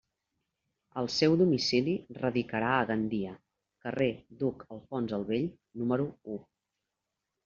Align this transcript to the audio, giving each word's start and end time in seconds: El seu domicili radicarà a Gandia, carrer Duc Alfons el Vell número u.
El 0.99 1.07
seu 1.15 1.33
domicili 1.41 1.91
radicarà 2.23 2.71
a 2.77 2.87
Gandia, 2.91 3.33
carrer 3.85 4.07
Duc 4.39 4.63
Alfons 4.77 5.13
el 5.19 5.27
Vell 5.29 5.45
número 5.83 6.07
u. 6.37 6.39